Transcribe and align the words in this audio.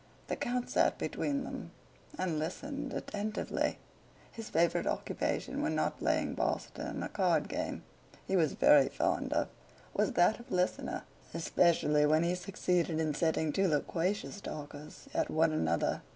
The 0.29 0.35
count 0.35 0.67
sat 0.67 0.97
between 0.97 1.43
them 1.43 1.69
and 2.17 2.39
listened 2.39 2.91
attentively. 2.91 3.77
His 4.31 4.49
favorite 4.49 4.87
occupation 4.87 5.61
when 5.61 5.75
not 5.75 5.99
playing 5.99 6.33
boston, 6.33 7.03
a 7.03 7.07
card 7.07 7.47
game 7.47 7.83
he 8.25 8.35
was 8.35 8.53
very 8.53 8.89
fond 8.89 9.31
of, 9.31 9.47
was 9.93 10.13
that 10.13 10.39
of 10.39 10.49
listener, 10.51 11.03
especially 11.35 12.07
when 12.07 12.23
he 12.23 12.33
succeeded 12.33 12.99
in 12.99 13.13
setting 13.13 13.53
two 13.53 13.67
loquacious 13.67 14.41
talkers 14.41 15.07
at 15.13 15.29
one 15.29 15.51
another. 15.51 16.01